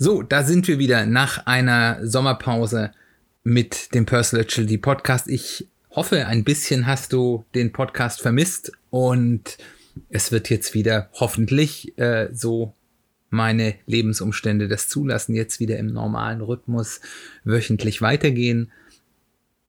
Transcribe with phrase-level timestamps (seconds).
[0.00, 2.92] So, da sind wir wieder nach einer Sommerpause
[3.42, 5.26] mit dem Personal Agility Podcast.
[5.26, 9.58] Ich hoffe, ein bisschen hast du den Podcast vermisst und
[10.08, 12.74] es wird jetzt wieder hoffentlich äh, so
[13.30, 17.00] meine Lebensumstände das zulassen, jetzt wieder im normalen Rhythmus
[17.42, 18.70] wöchentlich weitergehen.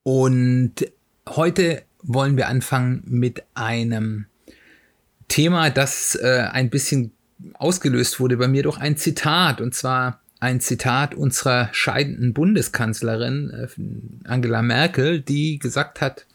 [0.04, 0.76] Und
[1.28, 4.28] heute wollen wir anfangen mit einem
[5.28, 7.14] Thema, das äh, ein bisschen
[7.54, 14.28] ausgelöst wurde bei mir durch ein Zitat, und zwar ein Zitat unserer scheidenden Bundeskanzlerin äh,
[14.28, 16.26] Angela Merkel, die gesagt hat,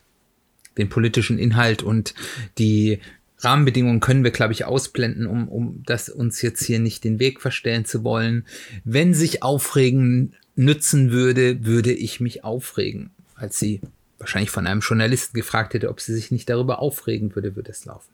[0.76, 2.14] den politischen Inhalt und
[2.58, 2.98] die
[3.38, 7.40] Rahmenbedingungen können wir, glaube ich, ausblenden, um, um das uns jetzt hier nicht den Weg
[7.40, 8.44] verstellen zu wollen.
[8.84, 13.10] Wenn sich Aufregen nützen würde, würde ich mich aufregen.
[13.34, 13.80] Als sie
[14.18, 17.84] wahrscheinlich von einem Journalisten gefragt hätte, ob sie sich nicht darüber aufregen würde, würde es
[17.84, 18.13] laufen.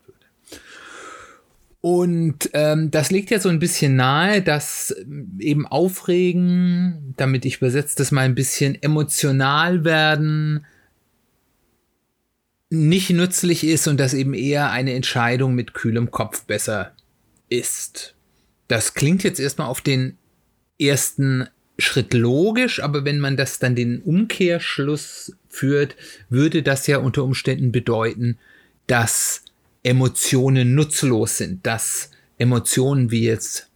[1.82, 7.56] Und ähm, das legt ja so ein bisschen nahe, dass ähm, eben Aufregen, damit ich
[7.56, 10.66] übersetze das mal ein bisschen emotional werden,
[12.68, 16.92] nicht nützlich ist und dass eben eher eine Entscheidung mit kühlem Kopf besser
[17.48, 18.14] ist.
[18.68, 20.18] Das klingt jetzt erstmal auf den
[20.78, 25.96] ersten Schritt logisch, aber wenn man das dann den Umkehrschluss führt,
[26.28, 28.38] würde das ja unter Umständen bedeuten,
[28.86, 29.44] dass
[29.82, 33.68] Emotionen nutzlos sind, dass Emotionen wie jetzt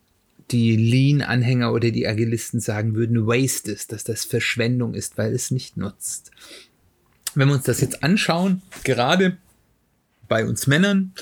[0.51, 5.51] die Lean-Anhänger oder die Agilisten sagen würden, Waste ist, dass das Verschwendung ist, weil es
[5.51, 6.31] nicht nutzt.
[7.35, 9.39] Wenn wir uns das jetzt anschauen, gerade
[10.29, 11.13] bei uns Männern,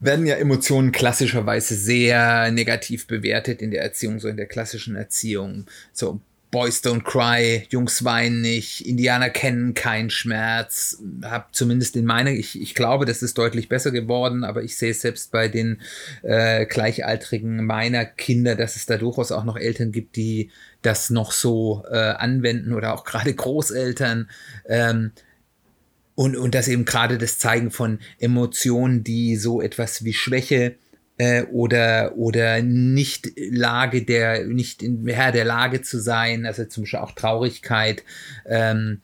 [0.00, 5.66] werden ja Emotionen klassischerweise sehr negativ bewertet in der Erziehung, so in der klassischen Erziehung.
[5.92, 6.20] So
[6.54, 11.02] Boys don't cry, Jungs weinen nicht, Indianer kennen keinen Schmerz.
[11.22, 14.94] Hab zumindest in meiner, ich, ich glaube, das ist deutlich besser geworden, aber ich sehe
[14.94, 15.80] selbst bei den
[16.22, 21.32] äh, Gleichaltrigen meiner Kinder, dass es da durchaus auch noch Eltern gibt, die das noch
[21.32, 24.30] so äh, anwenden oder auch gerade Großeltern.
[24.68, 25.10] Ähm,
[26.14, 30.76] und, und das eben gerade das Zeigen von Emotionen, die so etwas wie Schwäche
[31.18, 36.84] äh, oder, oder nicht Lage der, nicht in Herr der Lage zu sein, also zum
[36.84, 38.02] Beispiel auch Traurigkeit,
[38.46, 39.00] ähm,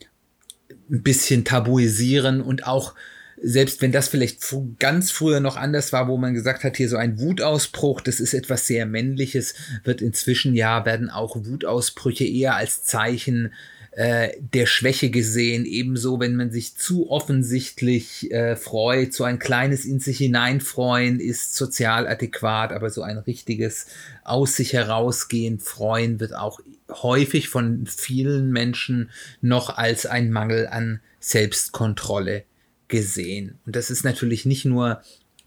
[0.90, 2.94] ein bisschen tabuisieren und auch
[3.42, 4.44] selbst wenn das vielleicht
[4.78, 8.34] ganz früher noch anders war, wo man gesagt hat, hier so ein Wutausbruch, das ist
[8.34, 9.54] etwas sehr Männliches,
[9.84, 13.54] wird inzwischen ja, werden auch Wutausbrüche eher als Zeichen
[13.92, 15.64] äh, der Schwäche gesehen.
[15.64, 21.56] Ebenso, wenn man sich zu offensichtlich äh, freut, so ein kleines in sich hineinfreuen ist
[21.56, 23.86] sozial adäquat, aber so ein richtiges
[24.22, 31.00] aus sich herausgehen, freuen wird auch häufig von vielen Menschen noch als ein Mangel an
[31.18, 32.44] Selbstkontrolle
[32.86, 33.58] gesehen.
[33.66, 35.02] Und das ist natürlich nicht nur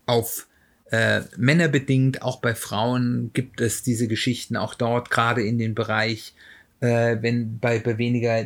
[0.05, 0.47] auf
[0.91, 5.75] äh, Männer bedingt, auch bei Frauen gibt es diese Geschichten, auch dort gerade in den
[5.75, 6.33] Bereich
[6.83, 8.45] äh, wenn bei, bei weniger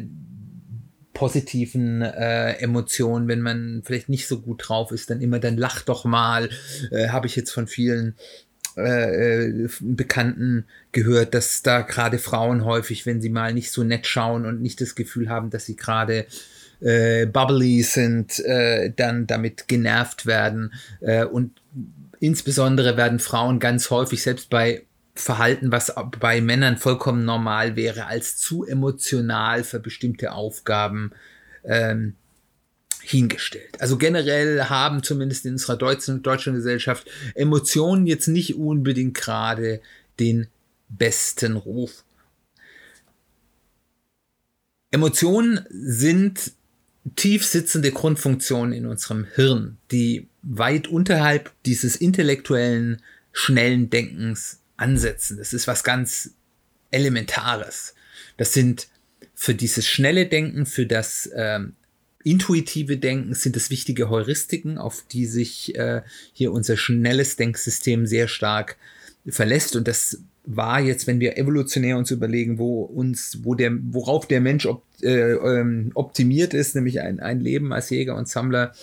[1.14, 5.82] positiven äh, Emotionen, wenn man vielleicht nicht so gut drauf ist, dann immer, dann lach
[5.82, 6.50] doch mal,
[6.92, 8.16] äh, habe ich jetzt von vielen
[8.78, 14.06] äh, äh, Bekannten gehört, dass da gerade Frauen häufig, wenn sie mal nicht so nett
[14.06, 16.28] schauen und nicht das Gefühl haben, dass sie gerade
[16.80, 20.74] äh, bubbly sind, äh, dann damit genervt werden.
[21.02, 21.60] Äh, und
[22.20, 24.84] insbesondere werden Frauen ganz häufig, selbst bei
[25.22, 31.12] Verhalten, was bei Männern vollkommen normal wäre, als zu emotional für bestimmte Aufgaben
[31.64, 32.16] ähm,
[33.02, 33.80] hingestellt.
[33.80, 39.82] Also generell haben zumindest in unserer deutschen, deutschen Gesellschaft Emotionen jetzt nicht unbedingt gerade
[40.20, 40.48] den
[40.90, 42.04] besten Ruf.
[44.92, 46.54] Emotionen sind
[47.16, 55.38] tief sitzende Grundfunktionen in unserem Hirn, die weit unterhalb dieses intellektuellen, schnellen Denkens ansetzen.
[55.38, 56.32] Das ist was ganz
[56.92, 57.96] Elementares.
[58.38, 58.88] Das sind
[59.34, 61.74] für dieses schnelle Denken, für das ähm,
[62.24, 66.02] intuitive Denken sind es wichtige Heuristiken, auf die sich äh,
[66.34, 68.78] hier unser schnelles Denksystem sehr stark
[69.28, 69.76] verlässt.
[69.76, 74.42] Und das war jetzt, wenn wir evolutionär uns überlegen, wo uns, wo der, worauf der
[74.42, 78.74] Mensch op, äh, ähm, optimiert ist, nämlich ein, ein Leben als Jäger und Sammler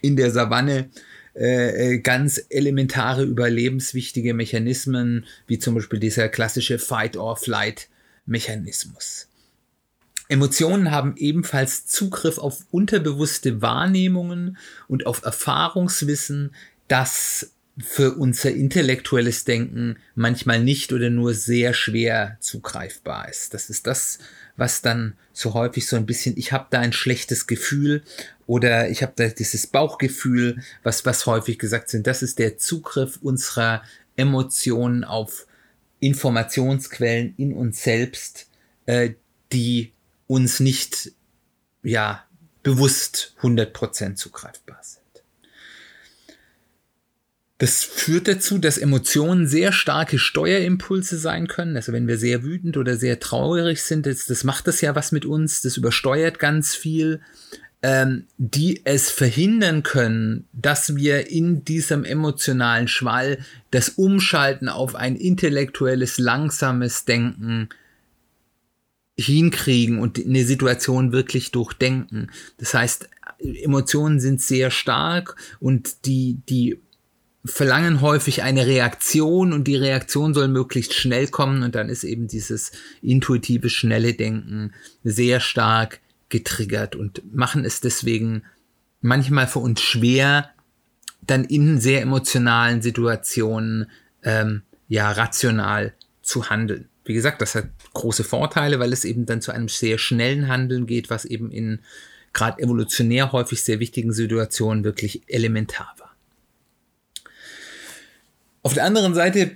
[0.00, 0.90] in der Savanne,
[1.34, 9.26] äh, äh, ganz elementare, überlebenswichtige Mechanismen, wie zum Beispiel dieser klassische Fight-or-Flight-Mechanismus.
[10.28, 14.58] Emotionen haben ebenfalls Zugriff auf unterbewusste Wahrnehmungen
[14.88, 16.54] und auf Erfahrungswissen,
[16.88, 23.52] das für unser intellektuelles Denken manchmal nicht oder nur sehr schwer zugreifbar ist.
[23.52, 24.18] Das ist das,
[24.56, 28.02] was dann so häufig so ein bisschen, ich habe da ein schlechtes Gefühl
[28.46, 33.18] oder ich habe da dieses Bauchgefühl, was, was häufig gesagt sind, das ist der Zugriff
[33.22, 33.82] unserer
[34.16, 35.46] Emotionen auf
[35.98, 38.48] Informationsquellen in uns selbst,
[38.86, 39.14] äh,
[39.52, 39.92] die
[40.28, 41.12] uns nicht
[41.82, 42.24] ja
[42.62, 45.03] bewusst 100% zugreifbar sind.
[47.58, 51.76] Das führt dazu, dass Emotionen sehr starke Steuerimpulse sein können.
[51.76, 55.12] Also wenn wir sehr wütend oder sehr traurig sind, das, das macht das ja was
[55.12, 57.20] mit uns, das übersteuert ganz viel,
[57.82, 63.38] ähm, die es verhindern können, dass wir in diesem emotionalen Schwall
[63.70, 67.68] das Umschalten auf ein intellektuelles, langsames Denken
[69.16, 72.32] hinkriegen und eine Situation wirklich durchdenken.
[72.58, 73.08] Das heißt,
[73.38, 76.80] Emotionen sind sehr stark und die, die
[77.44, 82.26] verlangen häufig eine Reaktion und die Reaktion soll möglichst schnell kommen und dann ist eben
[82.26, 86.00] dieses intuitive, schnelle Denken sehr stark
[86.30, 88.44] getriggert und machen es deswegen
[89.02, 90.50] manchmal für uns schwer,
[91.20, 93.90] dann in sehr emotionalen Situationen
[94.22, 95.92] ähm, ja rational
[96.22, 96.88] zu handeln.
[97.04, 100.86] Wie gesagt, das hat große Vorteile, weil es eben dann zu einem sehr schnellen Handeln
[100.86, 101.80] geht, was eben in
[102.32, 106.03] gerade evolutionär häufig sehr wichtigen Situationen wirklich elementar war.
[108.64, 109.52] Auf der anderen Seite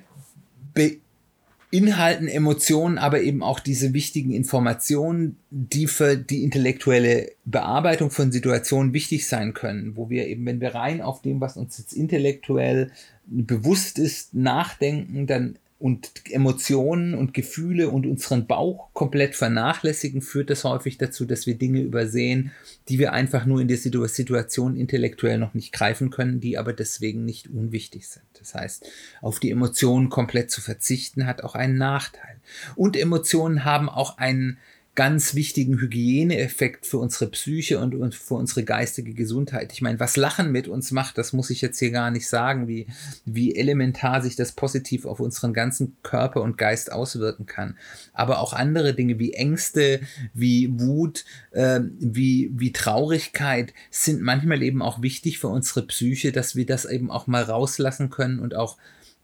[1.73, 8.93] beinhalten Emotionen aber eben auch diese wichtigen Informationen, die für die intellektuelle Bearbeitung von Situationen
[8.93, 12.93] wichtig sein können, wo wir eben, wenn wir rein auf dem, was uns jetzt intellektuell
[13.25, 20.65] bewusst ist, nachdenken, dann und Emotionen und Gefühle und unseren Bauch komplett vernachlässigen, führt das
[20.65, 22.51] häufig dazu, dass wir Dinge übersehen,
[22.89, 27.25] die wir einfach nur in der Situation intellektuell noch nicht greifen können, die aber deswegen
[27.25, 28.27] nicht unwichtig sind.
[28.41, 28.91] Das heißt,
[29.21, 32.41] auf die Emotionen komplett zu verzichten, hat auch einen Nachteil.
[32.75, 34.59] Und Emotionen haben auch einen
[34.99, 39.73] ganz wichtigen Hygieneeffekt für unsere Psyche und, für unsere geistige Gesundheit.
[39.73, 42.67] Ich meine, was Lachen mit uns macht, das muss ich jetzt hier gar nicht sagen,
[42.67, 42.89] wie,
[43.25, 47.79] wie elementar sich das positiv auf unseren ganzen Körper und Geist auswirken kann.
[48.13, 50.01] Aber auch andere Dinge wie Ängste,
[50.35, 56.57] wie Wut, äh, wie, wie Traurigkeit sind manchmal eben auch wichtig für unsere Psyche, dass
[56.57, 58.77] wir das eben auch mal rauslassen können und auch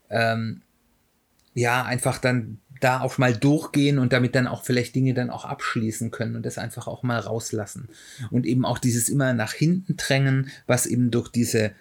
[0.08, 0.62] ähm,
[1.54, 5.44] ja, einfach dann da auch mal durchgehen und damit dann auch vielleicht Dinge dann auch
[5.44, 7.88] abschließen können und das einfach auch mal rauslassen.
[8.30, 11.72] Und eben auch dieses immer nach hinten drängen, was eben durch diese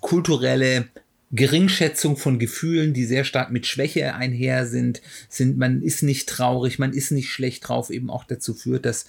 [0.00, 0.88] kulturelle
[1.30, 6.78] Geringschätzung von Gefühlen, die sehr stark mit Schwäche einher sind, sind, man ist nicht traurig,
[6.78, 9.06] man ist nicht schlecht drauf, eben auch dazu führt, dass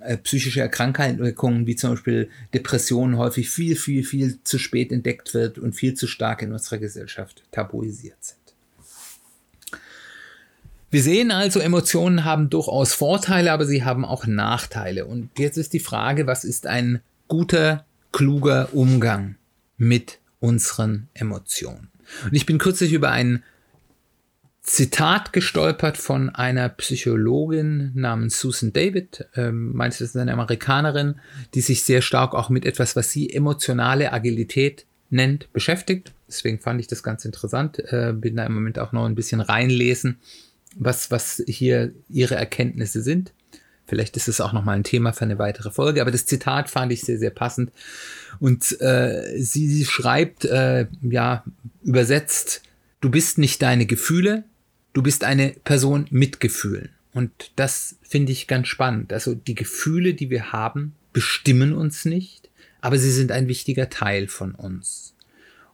[0.00, 5.58] äh, psychische Erkrankungen wie zum Beispiel Depressionen häufig viel, viel, viel zu spät entdeckt wird
[5.58, 8.39] und viel zu stark in unserer Gesellschaft tabuisiert sind.
[10.90, 15.06] Wir sehen also, Emotionen haben durchaus Vorteile, aber sie haben auch Nachteile.
[15.06, 19.36] Und jetzt ist die Frage, was ist ein guter, kluger Umgang
[19.76, 21.88] mit unseren Emotionen?
[22.24, 23.44] Und ich bin kürzlich über ein
[24.62, 31.14] Zitat gestolpert von einer Psychologin namens Susan David, ähm, meines ist eine Amerikanerin,
[31.54, 36.12] die sich sehr stark auch mit etwas, was sie emotionale Agilität nennt, beschäftigt.
[36.28, 39.40] Deswegen fand ich das ganz interessant, äh, bin da im Moment auch noch ein bisschen
[39.40, 40.18] reinlesen
[40.76, 43.32] was, was hier ihre Erkenntnisse sind.
[43.86, 46.92] Vielleicht ist es auch nochmal ein Thema für eine weitere Folge, aber das Zitat fand
[46.92, 47.72] ich sehr, sehr passend.
[48.38, 51.44] Und äh, sie, sie schreibt, äh, ja,
[51.82, 52.62] übersetzt,
[53.00, 54.44] du bist nicht deine Gefühle,
[54.92, 56.90] du bist eine Person mit Gefühlen.
[57.12, 59.12] Und das finde ich ganz spannend.
[59.12, 62.48] Also die Gefühle, die wir haben, bestimmen uns nicht,
[62.80, 65.14] aber sie sind ein wichtiger Teil von uns.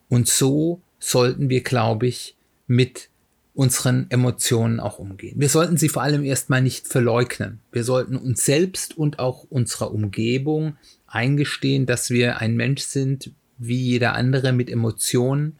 [0.09, 2.35] Und so sollten wir, glaube ich,
[2.67, 3.11] mit
[3.57, 5.41] unseren Emotionen auch umgehen.
[5.41, 7.61] Wir sollten sie vor allem erstmal nicht verleugnen.
[7.73, 13.81] Wir sollten uns selbst und auch unserer Umgebung eingestehen, dass wir ein Mensch sind wie
[13.81, 15.57] jeder andere mit Emotionen,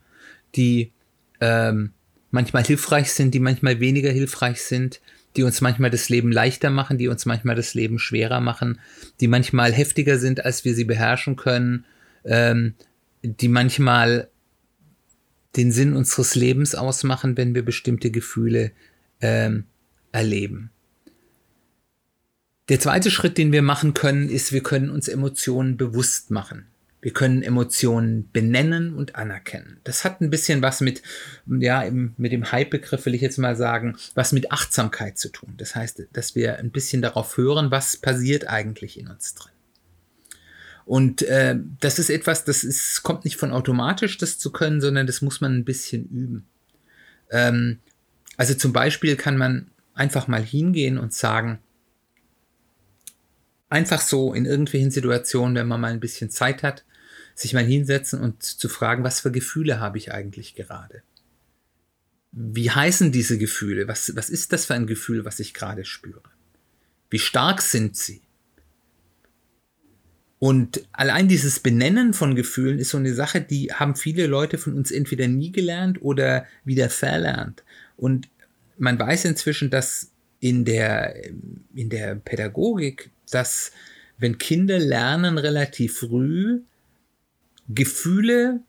[0.55, 0.91] die
[1.41, 1.91] ähm,
[2.29, 5.01] manchmal hilfreich sind, die manchmal weniger hilfreich sind,
[5.35, 8.79] die uns manchmal das Leben leichter machen, die uns manchmal das Leben schwerer machen,
[9.21, 11.85] die manchmal heftiger sind, als wir sie beherrschen können,
[12.25, 12.75] ähm,
[13.23, 14.29] die manchmal
[15.55, 18.71] den Sinn unseres Lebens ausmachen, wenn wir bestimmte Gefühle
[19.21, 19.65] ähm,
[20.11, 20.71] erleben.
[22.69, 26.67] Der zweite Schritt, den wir machen können, ist, wir können uns Emotionen bewusst machen.
[26.99, 29.79] Wir können Emotionen benennen und anerkennen.
[29.83, 31.01] Das hat ein bisschen was mit,
[31.45, 35.53] ja, mit dem Hype-Begriff will ich jetzt mal sagen, was mit Achtsamkeit zu tun.
[35.57, 39.53] Das heißt, dass wir ein bisschen darauf hören, was passiert eigentlich in uns drin.
[40.87, 45.05] Und äh, das ist etwas, das ist, kommt nicht von automatisch, das zu können, sondern
[45.05, 46.45] das muss man ein bisschen üben.
[47.29, 47.79] Ähm,
[48.37, 51.59] also zum Beispiel kann man einfach mal hingehen und sagen,
[53.67, 56.85] einfach so in irgendwelchen Situationen, wenn man mal ein bisschen Zeit hat,
[57.35, 61.03] sich mal hinsetzen und zu fragen, was für Gefühle habe ich eigentlich gerade?
[62.31, 63.89] Wie heißen diese Gefühle?
[63.89, 66.23] Was, was ist das für ein Gefühl, was ich gerade spüre?
[67.09, 68.21] Wie stark sind sie?
[70.39, 74.73] Und allein dieses Benennen von Gefühlen ist so eine Sache, die haben viele Leute von
[74.75, 77.63] uns entweder nie gelernt oder wieder verlernt.
[77.95, 78.29] Und
[78.77, 81.15] man weiß inzwischen, dass in der,
[81.73, 83.71] in der Pädagogik, dass
[84.19, 86.61] wenn Kinder lernen relativ früh,
[87.69, 88.61] Gefühle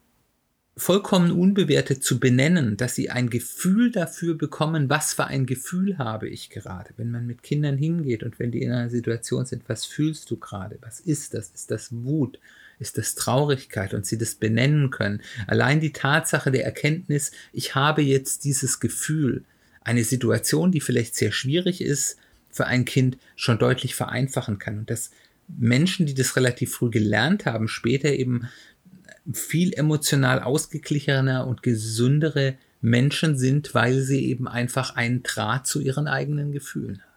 [0.78, 6.28] vollkommen unbewertet zu benennen, dass sie ein Gefühl dafür bekommen, was für ein Gefühl habe
[6.28, 6.90] ich gerade.
[6.96, 10.36] Wenn man mit Kindern hingeht und wenn die in einer Situation sind, was fühlst du
[10.36, 10.78] gerade?
[10.80, 11.50] Was ist das?
[11.50, 12.38] Ist das Wut?
[12.78, 13.92] Ist das Traurigkeit?
[13.92, 15.20] Und sie das benennen können.
[15.48, 19.44] Allein die Tatsache der Erkenntnis, ich habe jetzt dieses Gefühl,
[19.80, 22.18] eine Situation, die vielleicht sehr schwierig ist,
[22.50, 24.78] für ein Kind schon deutlich vereinfachen kann.
[24.78, 25.10] Und dass
[25.48, 28.48] Menschen, die das relativ früh gelernt haben, später eben
[29.32, 36.06] viel emotional ausgeglichener und gesündere Menschen sind, weil sie eben einfach einen Draht zu ihren
[36.06, 37.08] eigenen Gefühlen haben.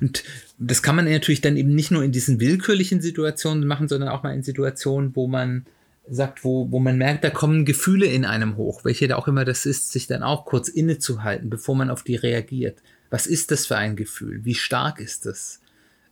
[0.00, 0.24] Und
[0.58, 4.22] das kann man natürlich dann eben nicht nur in diesen willkürlichen Situationen machen, sondern auch
[4.22, 5.66] mal in Situationen, wo man
[6.08, 9.44] sagt, wo, wo man merkt, da kommen Gefühle in einem hoch, welche da auch immer
[9.44, 12.78] das ist, sich dann auch kurz innezuhalten, bevor man auf die reagiert.
[13.10, 14.44] Was ist das für ein Gefühl?
[14.44, 15.60] Wie stark ist das?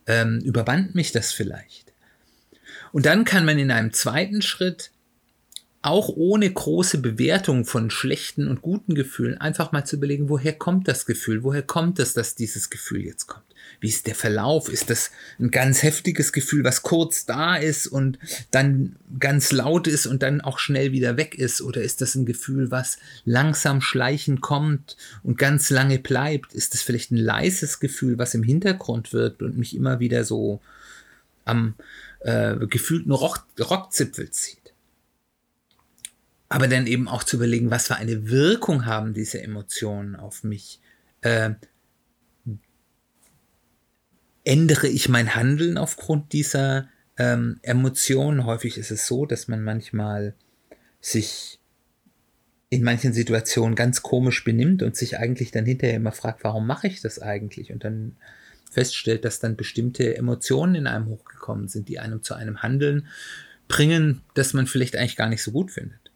[0.05, 1.93] Ähm, überband mich das vielleicht?
[2.91, 4.91] Und dann kann man in einem zweiten Schritt
[5.81, 10.89] auch ohne große Bewertung von schlechten und guten Gefühlen einfach mal zu überlegen, woher kommt
[10.89, 11.43] das Gefühl?
[11.43, 13.45] Woher kommt es, dass dieses Gefühl jetzt kommt?
[13.79, 14.67] Wie ist der Verlauf?
[14.67, 18.19] Ist das ein ganz heftiges Gefühl, was kurz da ist und
[18.51, 21.61] dann ganz laut ist und dann auch schnell wieder weg ist?
[21.61, 26.53] Oder ist das ein Gefühl, was langsam schleichend kommt und ganz lange bleibt?
[26.53, 30.59] Ist das vielleicht ein leises Gefühl, was im Hintergrund wirkt und mich immer wieder so
[31.45, 31.75] am
[32.19, 34.58] äh, gefühlten Rock Rockzipfel zieht?
[36.49, 40.81] Aber dann eben auch zu überlegen, was für eine Wirkung haben diese Emotionen auf mich.
[41.21, 41.51] Äh,
[44.43, 48.45] ändere ich mein Handeln aufgrund dieser ähm, Emotionen?
[48.45, 50.33] Häufig ist es so, dass man manchmal
[51.01, 51.59] sich
[52.71, 56.87] in manchen Situationen ganz komisch benimmt und sich eigentlich dann hinterher immer fragt, warum mache
[56.87, 57.71] ich das eigentlich?
[57.71, 58.15] Und dann
[58.71, 63.07] feststellt, dass dann bestimmte Emotionen in einem hochgekommen sind, die einem zu einem Handeln
[63.67, 66.08] bringen, das man vielleicht eigentlich gar nicht so gut findet.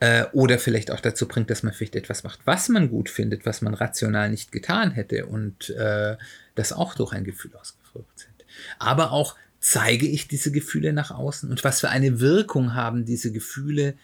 [0.00, 3.44] Äh, oder vielleicht auch dazu bringt, dass man vielleicht etwas macht, was man gut findet,
[3.44, 6.16] was man rational nicht getan hätte und äh,
[6.54, 8.46] das auch durch ein Gefühl ausgewirkt sind.
[8.78, 13.30] Aber auch zeige ich diese Gefühle nach außen und was für eine Wirkung haben diese
[13.30, 13.94] Gefühle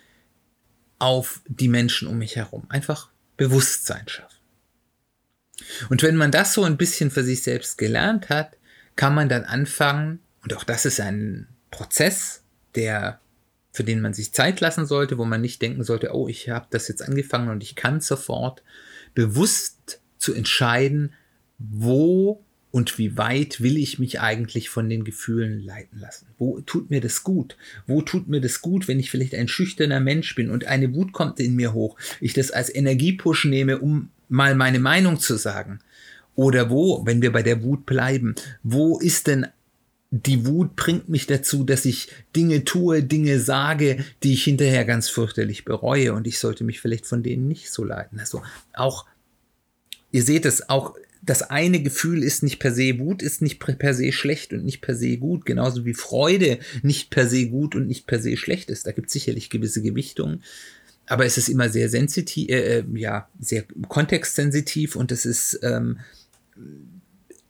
[0.99, 2.67] auf die Menschen um mich herum.
[2.69, 4.37] Einfach Bewusstsein schaffen.
[5.89, 8.59] Und wenn man das so ein bisschen für sich selbst gelernt hat,
[8.97, 12.43] kann man dann anfangen, und auch das ist ein Prozess,
[12.75, 13.21] der
[13.77, 16.67] für den man sich Zeit lassen sollte, wo man nicht denken sollte, oh, ich habe
[16.71, 18.63] das jetzt angefangen und ich kann sofort
[19.15, 21.13] bewusst zu entscheiden,
[21.59, 26.27] wo und wie weit will ich mich eigentlich von den Gefühlen leiten lassen?
[26.39, 27.59] Wo tut mir das gut?
[27.87, 31.13] Wo tut mir das gut, wenn ich vielleicht ein schüchterner Mensch bin und eine Wut
[31.13, 35.81] kommt in mir hoch, ich das als Energiepush nehme, um mal meine Meinung zu sagen?
[36.35, 39.47] Oder wo, wenn wir bei der Wut bleiben, wo ist denn
[40.25, 45.09] die Wut bringt mich dazu, dass ich Dinge tue, Dinge sage, die ich hinterher ganz
[45.09, 48.21] fürchterlich bereue und ich sollte mich vielleicht von denen nicht so leiten.
[48.21, 48.43] Also
[48.73, 49.07] auch,
[50.13, 53.95] ihr seht es, auch das eine Gefühl ist nicht per se Wut, ist nicht per
[53.95, 57.89] se schlecht und nicht per se gut, genauso wie Freude nicht per se gut und
[57.89, 58.87] nicht per se schlecht ist.
[58.87, 60.45] Da gibt es sicherlich gewisse Gewichtungen,
[61.07, 65.99] aber es ist immer sehr sensitiv, äh, äh, ja, sehr kontextsensitiv und es ist ähm,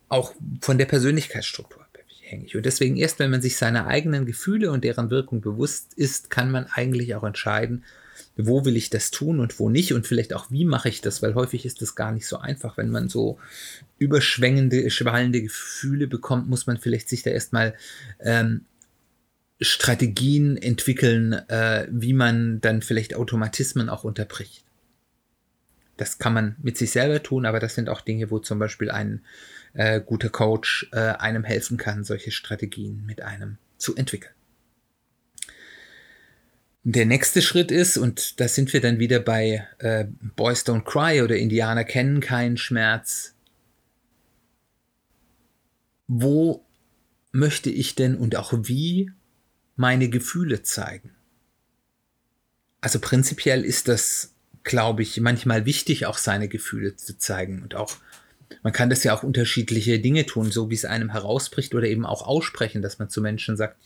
[0.08, 1.85] auch von der Persönlichkeitsstruktur
[2.26, 2.56] abhängig.
[2.56, 6.50] Und deswegen erst, wenn man sich seiner eigenen Gefühle und deren Wirkung bewusst ist, kann
[6.50, 7.84] man eigentlich auch entscheiden,
[8.36, 11.22] wo will ich das tun und wo nicht und vielleicht auch, wie mache ich das,
[11.22, 12.76] weil häufig ist das gar nicht so einfach.
[12.76, 13.38] Wenn man so
[13.98, 17.74] überschwängende, schwallende Gefühle bekommt, muss man vielleicht sich da erstmal
[18.20, 18.64] ähm,
[19.60, 24.64] Strategien entwickeln, äh, wie man dann vielleicht Automatismen auch unterbricht.
[25.96, 28.90] Das kann man mit sich selber tun, aber das sind auch Dinge, wo zum Beispiel
[28.90, 29.22] ein
[29.76, 34.32] äh, guter Coach äh, einem helfen kann, solche Strategien mit einem zu entwickeln.
[36.82, 40.06] Der nächste Schritt ist, und da sind wir dann wieder bei äh,
[40.36, 43.34] Boys Don't Cry oder Indianer kennen keinen Schmerz.
[46.06, 46.64] Wo
[47.32, 49.10] möchte ich denn und auch wie
[49.74, 51.10] meine Gefühle zeigen?
[52.80, 57.96] Also prinzipiell ist das, glaube ich, manchmal wichtig, auch seine Gefühle zu zeigen und auch
[58.62, 62.06] man kann das ja auch unterschiedliche Dinge tun, so wie es einem herausbricht oder eben
[62.06, 63.76] auch aussprechen, dass man zu Menschen sagt,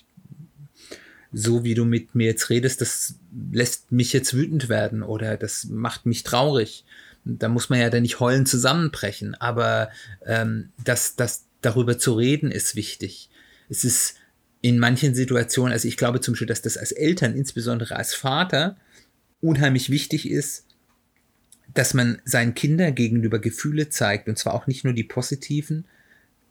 [1.33, 3.15] so wie du mit mir jetzt redest, das
[3.53, 6.85] lässt mich jetzt wütend werden oder das macht mich traurig.
[7.25, 9.91] Da muss man ja dann nicht heulen zusammenbrechen, aber
[10.25, 13.29] ähm, das, das darüber zu reden ist wichtig.
[13.69, 14.15] Es ist
[14.63, 18.77] in manchen Situationen, also ich glaube zum Beispiel, dass das als Eltern, insbesondere als Vater,
[19.41, 20.67] unheimlich wichtig ist,
[21.75, 25.87] dass man seinen Kindern gegenüber Gefühle zeigt, und zwar auch nicht nur die positiven,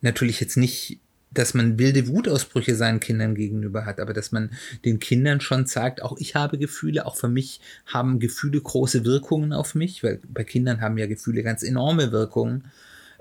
[0.01, 0.99] natürlich jetzt nicht
[1.31, 4.51] dass man wilde Wutausbrüche seinen Kindern gegenüber hat, aber dass man
[4.85, 9.53] den Kindern schon sagt, auch ich habe Gefühle, auch für mich haben Gefühle große Wirkungen
[9.53, 12.65] auf mich, weil bei Kindern haben ja Gefühle ganz enorme Wirkungen.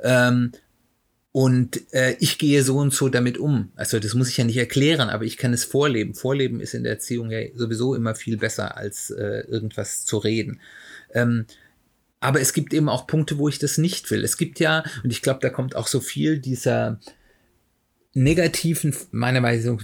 [0.03, 0.53] Ähm,
[1.33, 3.71] und äh, ich gehe so und so damit um.
[3.77, 6.15] Also das muss ich ja nicht erklären, aber ich kann es vorleben.
[6.15, 10.61] Vorleben ist in der Erziehung ja sowieso immer viel besser, als äh, irgendwas zu reden.
[11.13, 11.45] Ähm,
[12.21, 14.25] aber es gibt eben auch Punkte, wo ich das nicht will.
[14.25, 16.99] Es gibt ja, und ich glaube, da kommt auch so viel dieser
[18.15, 19.77] negativen, meiner Weise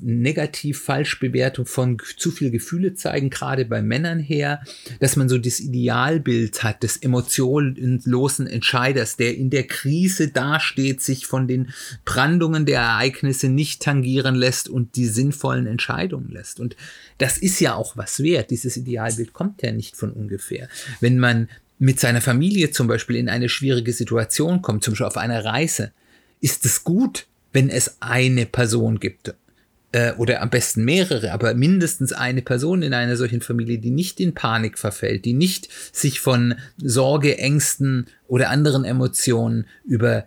[0.00, 4.62] negativ Falschbewertung von zu viel Gefühle zeigen, gerade bei Männern her,
[5.00, 11.26] dass man so das Idealbild hat des emotionlosen Entscheiders, der in der Krise dasteht, sich
[11.26, 11.70] von den
[12.04, 16.58] Brandungen der Ereignisse nicht tangieren lässt und die sinnvollen Entscheidungen lässt.
[16.58, 16.74] Und
[17.18, 18.50] das ist ja auch was wert.
[18.50, 20.68] Dieses Idealbild kommt ja nicht von ungefähr.
[21.00, 25.16] Wenn man mit seiner Familie zum Beispiel in eine schwierige Situation kommt, zum Beispiel auf
[25.16, 25.92] einer Reise,
[26.40, 29.34] ist es gut, wenn es eine Person gibt
[29.92, 34.20] äh, oder am besten mehrere, aber mindestens eine Person in einer solchen Familie, die nicht
[34.20, 40.26] in Panik verfällt, die nicht sich von Sorge, Ängsten oder anderen Emotionen über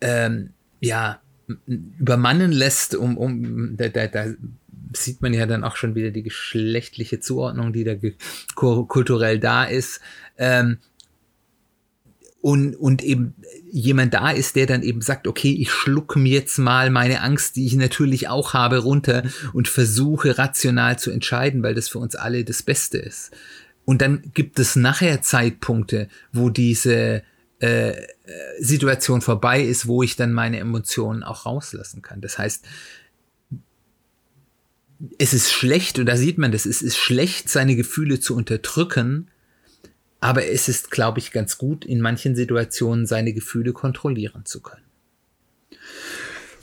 [0.00, 1.20] ähm, ja
[1.66, 4.26] übermannen lässt, um, um da, da, da
[4.94, 7.94] sieht man ja dann auch schon wieder die geschlechtliche Zuordnung, die da
[8.54, 10.00] kulturell da ist.
[10.38, 10.78] Ähm,
[12.44, 13.32] und, und eben
[13.70, 17.56] jemand da ist, der dann eben sagt, okay, ich schluck mir jetzt mal meine Angst,
[17.56, 19.22] die ich natürlich auch habe, runter
[19.54, 23.30] und versuche rational zu entscheiden, weil das für uns alle das Beste ist.
[23.86, 27.22] Und dann gibt es nachher Zeitpunkte, wo diese
[27.60, 27.94] äh,
[28.60, 32.20] Situation vorbei ist, wo ich dann meine Emotionen auch rauslassen kann.
[32.20, 32.66] Das heißt,
[35.16, 39.30] es ist schlecht, und da sieht man das, es ist schlecht, seine Gefühle zu unterdrücken,
[40.24, 44.86] aber es ist, glaube ich, ganz gut, in manchen Situationen seine Gefühle kontrollieren zu können.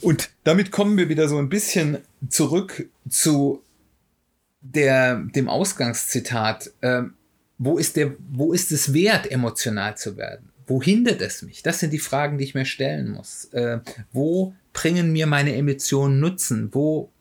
[0.00, 1.98] Und damit kommen wir wieder so ein bisschen
[2.28, 3.62] zurück zu
[4.62, 6.72] der, dem Ausgangszitat.
[6.80, 7.02] Äh,
[7.56, 10.50] wo, ist der, wo ist es wert, emotional zu werden?
[10.66, 11.62] Wo hindert es mich?
[11.62, 13.44] Das sind die Fragen, die ich mir stellen muss.
[13.52, 13.78] Äh,
[14.12, 16.70] wo bringen mir meine Emotionen Nutzen?
[16.72, 17.12] Wo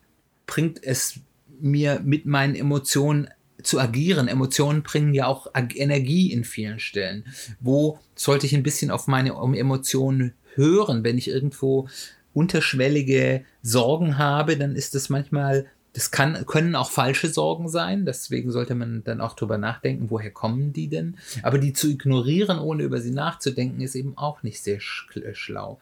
[0.47, 1.19] bringt es
[1.59, 3.29] mir mit meinen Emotionen
[3.63, 4.27] zu agieren.
[4.27, 7.25] Emotionen bringen ja auch Energie in vielen Stellen.
[7.59, 11.87] Wo sollte ich ein bisschen auf meine Emotionen hören, wenn ich irgendwo
[12.33, 18.05] unterschwellige Sorgen habe, dann ist das manchmal, das kann, können auch falsche Sorgen sein.
[18.05, 21.17] Deswegen sollte man dann auch drüber nachdenken, woher kommen die denn?
[21.43, 25.79] Aber die zu ignorieren, ohne über sie nachzudenken, ist eben auch nicht sehr schlau.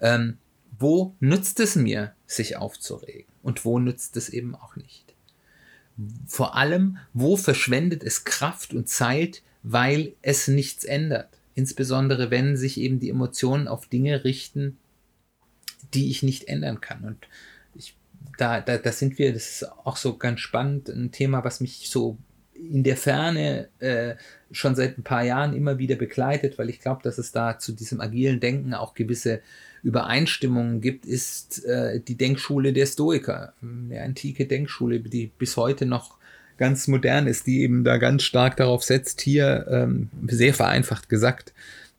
[0.00, 0.38] Ähm,
[0.78, 3.24] wo nützt es mir, sich aufzuregen?
[3.42, 5.15] Und wo nützt es eben auch nicht?
[6.26, 11.28] Vor allem, wo verschwendet es Kraft und Zeit, weil es nichts ändert.
[11.54, 14.78] Insbesondere wenn sich eben die Emotionen auf Dinge richten,
[15.94, 17.04] die ich nicht ändern kann.
[17.04, 17.28] Und
[17.74, 17.96] ich,
[18.36, 21.88] da, da, da sind wir, das ist auch so ganz spannend, ein Thema, was mich
[21.88, 22.18] so
[22.54, 24.16] in der Ferne äh,
[24.50, 27.72] schon seit ein paar Jahren immer wieder begleitet, weil ich glaube, dass es da zu
[27.72, 29.40] diesem agilen Denken auch gewisse
[29.86, 36.16] Übereinstimmungen gibt, ist äh, die Denkschule der Stoiker, eine antike Denkschule, die bis heute noch
[36.58, 41.52] ganz modern ist, die eben da ganz stark darauf setzt, hier ähm, sehr vereinfacht gesagt,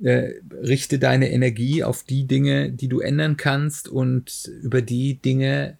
[0.04, 5.78] äh, richte deine Energie auf die Dinge, die du ändern kannst und über die Dinge,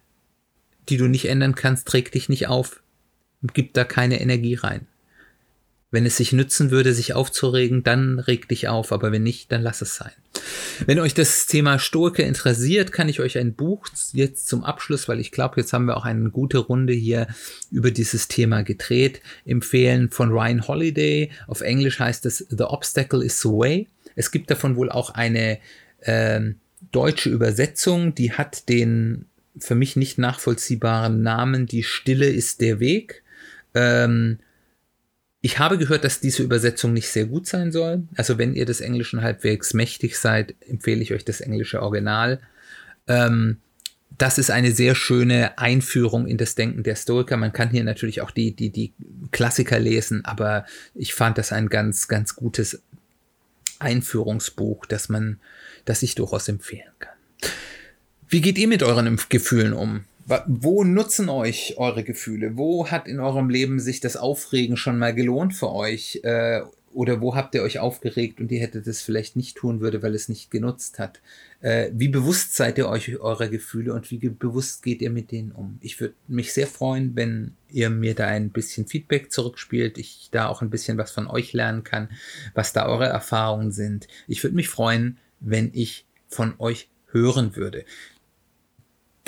[0.88, 2.80] die du nicht ändern kannst, träg dich nicht auf
[3.54, 4.86] gib da keine Energie rein.
[5.90, 9.62] Wenn es sich nützen würde, sich aufzuregen, dann reg dich auf, aber wenn nicht, dann
[9.62, 10.12] lass es sein.
[10.86, 15.18] Wenn euch das Thema Stoike interessiert, kann ich euch ein Buch jetzt zum Abschluss, weil
[15.18, 17.26] ich glaube, jetzt haben wir auch eine gute Runde hier
[17.70, 21.30] über dieses Thema gedreht, empfehlen von Ryan Holiday.
[21.46, 23.88] Auf Englisch heißt es The Obstacle is the Way.
[24.14, 25.58] Es gibt davon wohl auch eine
[26.00, 26.40] äh,
[26.92, 29.24] deutsche Übersetzung, die hat den
[29.58, 33.22] für mich nicht nachvollziehbaren Namen Die Stille ist der Weg
[33.74, 34.38] Ähm,
[35.40, 38.02] ich habe gehört, dass diese Übersetzung nicht sehr gut sein soll.
[38.16, 42.40] Also wenn ihr des Englischen halbwegs mächtig seid, empfehle ich euch das englische Original.
[43.06, 43.58] Ähm,
[44.16, 47.36] das ist eine sehr schöne Einführung in das Denken der Stoiker.
[47.36, 48.92] Man kann hier natürlich auch die, die, die
[49.30, 52.82] Klassiker lesen, aber ich fand das ein ganz, ganz gutes
[53.78, 55.38] Einführungsbuch, das man,
[55.84, 57.14] das ich durchaus empfehlen kann.
[58.28, 60.04] Wie geht ihr mit euren Gefühlen um?
[60.46, 62.58] Wo nutzen euch eure Gefühle?
[62.58, 66.20] Wo hat in eurem Leben sich das Aufregen schon mal gelohnt für euch?
[66.22, 66.60] Äh,
[66.92, 70.14] oder wo habt ihr euch aufgeregt und ihr hättet es vielleicht nicht tun würde, weil
[70.14, 71.20] es nicht genutzt hat?
[71.60, 75.52] Äh, wie bewusst seid ihr euch eurer Gefühle und wie bewusst geht ihr mit denen
[75.52, 75.78] um?
[75.80, 80.48] Ich würde mich sehr freuen, wenn ihr mir da ein bisschen Feedback zurückspielt, ich da
[80.48, 82.10] auch ein bisschen was von euch lernen kann,
[82.54, 84.08] was da eure Erfahrungen sind.
[84.26, 87.84] Ich würde mich freuen, wenn ich von euch hören würde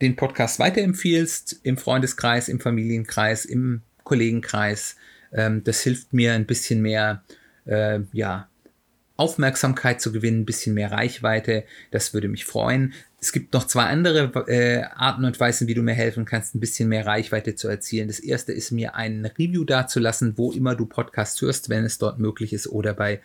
[0.00, 4.96] den Podcast weiterempfiehlst im Freundeskreis, im Familienkreis, im Kollegenkreis.
[5.32, 7.22] Ähm, das hilft mir ein bisschen mehr
[7.66, 8.48] äh, ja,
[9.16, 11.64] Aufmerksamkeit zu gewinnen, ein bisschen mehr Reichweite.
[11.90, 12.94] Das würde mich freuen.
[13.20, 16.60] Es gibt noch zwei andere äh, Arten und Weisen, wie du mir helfen kannst, ein
[16.60, 18.08] bisschen mehr Reichweite zu erzielen.
[18.08, 22.18] Das erste ist mir ein Review dazulassen, wo immer du Podcasts hörst, wenn es dort
[22.18, 23.20] möglich ist, oder bei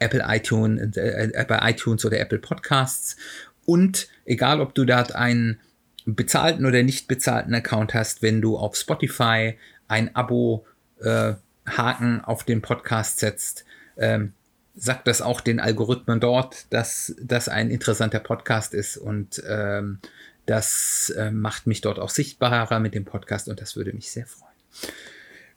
[0.00, 3.16] Apple iTunes, äh, äh, bei iTunes oder Apple Podcasts.
[3.64, 5.60] Und egal, ob du dort einen
[6.04, 10.66] bezahlten oder nicht bezahlten Account hast, wenn du auf Spotify ein Abo
[11.00, 11.34] äh,
[11.66, 13.64] Haken auf den Podcast setzt,
[13.98, 14.32] ähm,
[14.74, 19.98] sagt das auch den Algorithmen dort, dass das ein interessanter Podcast ist und ähm,
[20.46, 24.26] das äh, macht mich dort auch sichtbarer mit dem Podcast und das würde mich sehr
[24.26, 24.48] freuen.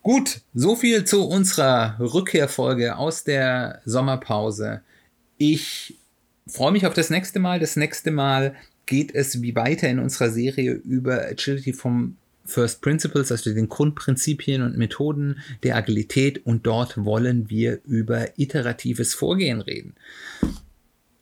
[0.02, 4.82] Gut, so viel zu unserer Rückkehrfolge aus der Sommerpause.
[5.38, 5.96] Ich
[6.48, 7.60] freue mich auf das nächste Mal.
[7.60, 8.56] Das nächste Mal
[8.88, 14.62] geht es wie weiter in unserer Serie über Agility vom First Principles, also den Grundprinzipien
[14.62, 19.96] und Methoden der Agilität und dort wollen wir über iteratives Vorgehen reden.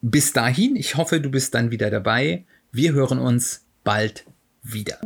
[0.02, 2.46] Bis dahin, ich hoffe, du bist dann wieder dabei.
[2.72, 4.26] Wir hören uns bald
[4.64, 5.00] wieder.